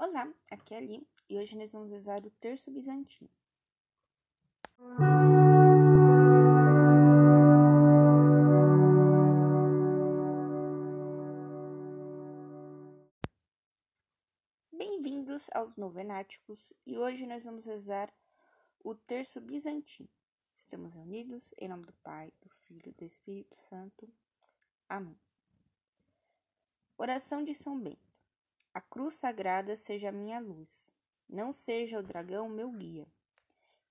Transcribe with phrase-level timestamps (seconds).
[0.00, 3.28] Olá, aqui é Ali e hoje nós vamos rezar o Terço Bizantino.
[14.70, 18.08] Bem-vindos aos Novenáticos e hoje nós vamos rezar
[18.84, 20.08] o Terço Bizantino.
[20.60, 24.08] Estamos reunidos em nome do Pai, do Filho e do Espírito Santo.
[24.88, 25.18] Amém.
[26.96, 28.07] Oração de São Bento.
[28.78, 30.88] A cruz sagrada seja minha luz,
[31.28, 33.08] não seja o dragão meu guia.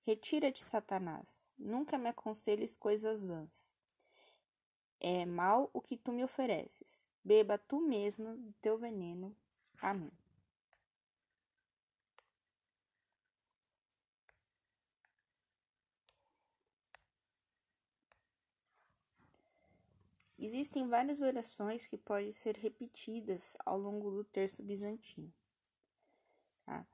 [0.00, 3.68] Retira-te, Satanás, nunca me aconselhes coisas vãs.
[4.98, 9.36] É mal o que tu me ofereces, beba tu mesmo do teu veneno.
[9.78, 10.10] Amém.
[20.38, 25.32] Existem várias orações que podem ser repetidas ao longo do terço bizantino.
[26.64, 26.86] Tá?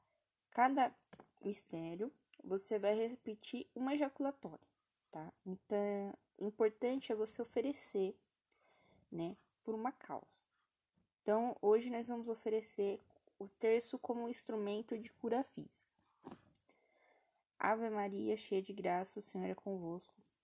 [0.51, 0.95] Cada
[1.43, 2.11] mistério
[2.43, 4.67] você vai repetir uma ejaculatória,
[5.11, 5.33] tá?
[5.45, 8.17] Então, o importante é você oferecer,
[9.11, 10.43] né, por uma causa.
[11.23, 13.01] Então, hoje nós vamos oferecer
[13.39, 15.85] o terço como instrumento de cura física.
[17.59, 20.15] Ave Maria, cheia de graça, o Senhor é convosco.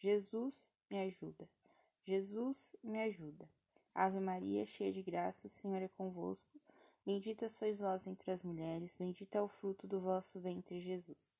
[0.00, 0.54] Jesus,
[0.88, 1.48] me ajuda.
[2.04, 3.48] Jesus, me ajuda.
[3.92, 6.60] Ave Maria, cheia de graça, o Senhor é convosco.
[7.04, 11.34] Bendita sois vós entre as mulheres, bendito é o fruto do vosso ventre, Jesus.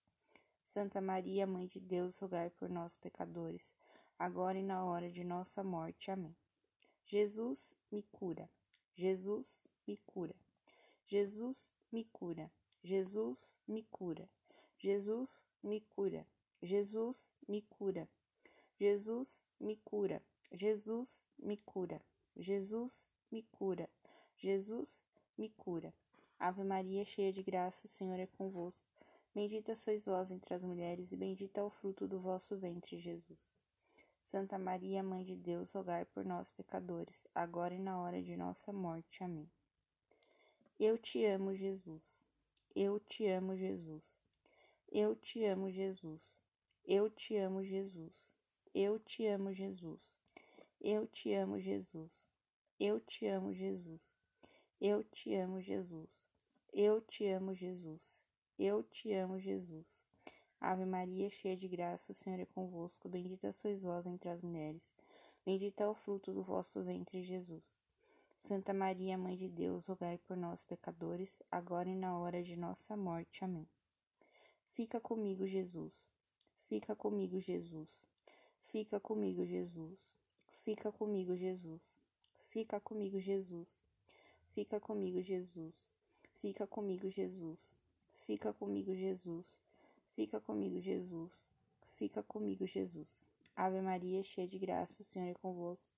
[0.66, 3.72] Santa Maria, Mãe de Deus, rogai por nós, pecadores,
[4.18, 6.10] agora e na hora de nossa morte.
[6.10, 6.36] Amém.
[7.06, 7.60] Jesus,
[7.92, 8.50] me cura.
[8.96, 10.34] Jesus, me cura.
[11.06, 12.50] Jesus, me cura.
[12.82, 14.28] Jesus, me cura.
[14.76, 15.28] Jesus,
[15.62, 16.26] me cura.
[16.60, 18.08] Jesus, me cura.
[18.80, 20.22] Jesus me cura.
[20.52, 21.08] Jesus
[21.38, 22.00] me cura.
[22.38, 23.88] Jesus me cura.
[24.36, 24.88] Jesus
[25.36, 25.92] me cura.
[26.38, 28.86] Ave Maria, cheia de graça, o Senhor é convosco.
[29.34, 33.52] Bendita sois vós entre as mulheres, e bendito é o fruto do vosso ventre, Jesus.
[34.22, 38.72] Santa Maria, Mãe de Deus, rogai por nós, pecadores, agora e na hora de nossa
[38.72, 39.24] morte.
[39.24, 39.50] Amém.
[40.78, 42.20] Eu te amo, Jesus.
[42.74, 44.04] Eu te amo, Jesus.
[44.92, 46.40] Eu te amo, Jesus.
[46.84, 48.12] Eu te amo, Jesus.
[48.72, 50.00] Eu te amo, Jesus.
[50.80, 52.27] Eu te amo, Jesus.
[52.80, 54.00] Eu te amo, Jesus.
[54.80, 56.08] Eu te amo, Jesus.
[56.72, 58.20] Eu te amo, Jesus.
[58.56, 59.84] Eu te amo, Jesus.
[60.60, 63.08] Ave Maria, cheia de graça, o Senhor é convosco.
[63.08, 64.92] Bendita sois vós entre as mulheres.
[65.44, 67.64] Bendito é o fruto do vosso ventre, Jesus.
[68.38, 72.96] Santa Maria, Mãe de Deus, rogai por nós, pecadores, agora e na hora de nossa
[72.96, 73.44] morte.
[73.44, 73.68] Amém.
[74.70, 75.92] Fica comigo, Jesus.
[76.68, 77.88] Fica comigo, Jesus.
[78.68, 79.98] Fica comigo, Jesus.
[80.64, 81.97] Fica comigo, Jesus.
[82.50, 83.68] Fica comigo, Jesus.
[84.54, 85.90] Fica comigo, Jesus.
[86.40, 87.58] Fica comigo, Jesus.
[88.26, 89.46] Fica comigo, Jesus.
[90.14, 91.50] Fica comigo, Jesus.
[91.96, 93.08] Fica comigo, Jesus.
[93.54, 95.92] Ave Maria, cheia de graça, o Senhor é convosco.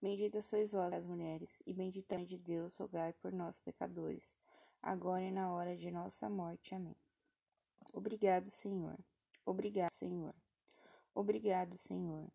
[0.00, 4.34] Bendita sois vós as mulheres, e bendita é de Deus, rogai por nós, pecadores,
[4.82, 6.74] agora e na hora de nossa morte.
[6.74, 6.96] Amém.
[7.92, 8.98] Obrigado, Senhor.
[9.44, 10.34] Obrigado, Senhor.
[11.14, 12.26] Obrigado, Senhor.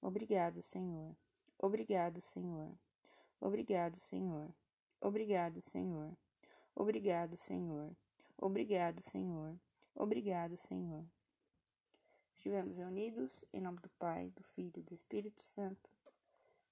[0.00, 1.14] Obrigado, Senhor.
[1.58, 2.72] Obrigado, Senhor.
[3.42, 4.48] Obrigado, Senhor.
[5.00, 6.16] Obrigado, Senhor.
[6.76, 7.90] Obrigado, Senhor.
[8.38, 9.56] Obrigado, Senhor.
[9.96, 11.04] Obrigado, Senhor.
[12.36, 15.90] Estivemos reunidos em nome do Pai, do Filho e do Espírito Santo.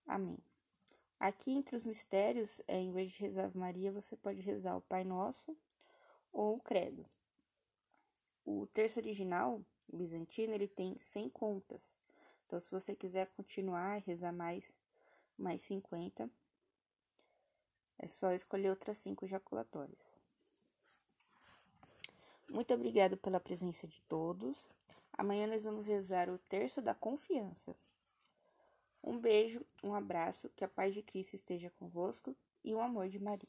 [0.06, 0.38] Amém.
[1.18, 5.02] Aqui entre os mistérios, é, em vez de rezar Maria, você pode rezar o Pai
[5.02, 5.56] Nosso
[6.32, 7.04] ou o Credo.
[8.46, 9.60] O terço original
[9.92, 11.82] bizantino, ele tem 100 contas.
[12.46, 14.72] Então, se você quiser continuar e rezar mais,
[15.36, 16.30] mais 50,
[18.00, 19.98] é só escolher outras 5 ejaculatórias.
[22.48, 24.66] Muito obrigado pela presença de todos.
[25.12, 27.76] Amanhã nós vamos rezar o terço da confiança.
[29.04, 33.18] Um beijo, um abraço, que a paz de Cristo esteja convosco e o amor de
[33.18, 33.48] Maria.